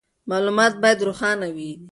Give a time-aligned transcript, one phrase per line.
[0.29, 1.71] معلومات باید روښانه وي.